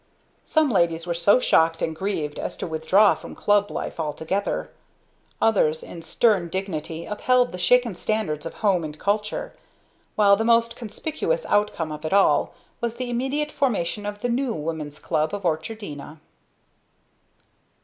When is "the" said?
7.51-7.59, 10.35-10.43, 12.95-13.11, 14.21-14.29